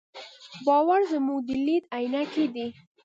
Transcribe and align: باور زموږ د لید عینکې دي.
باور 0.65 1.01
زموږ 1.11 1.39
د 1.47 1.49
لید 1.65 1.83
عینکې 1.95 2.45
دي. 2.55 2.67